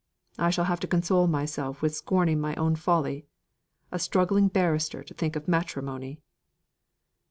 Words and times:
I 0.39 0.49
shall 0.49 0.65
have 0.65 0.79
to 0.79 0.87
console 0.87 1.27
myself 1.27 1.83
with 1.83 1.93
scorning 1.95 2.39
my 2.41 2.55
own 2.55 2.75
folly. 2.75 3.27
A 3.91 3.99
struggling 3.99 4.47
barrister 4.47 5.03
to 5.03 5.13
think 5.13 5.35
of 5.35 5.47
matrimony!" 5.47 6.23